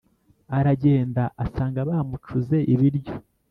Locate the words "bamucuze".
1.89-2.57